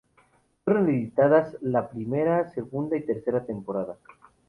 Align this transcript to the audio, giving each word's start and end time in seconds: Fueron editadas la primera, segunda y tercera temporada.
Fueron 0.65 0.89
editadas 0.89 1.55
la 1.61 1.87
primera, 1.87 2.49
segunda 2.49 2.97
y 2.97 3.05
tercera 3.05 3.45
temporada. 3.45 3.99